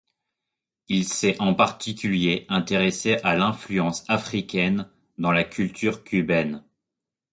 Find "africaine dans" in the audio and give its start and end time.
4.09-5.31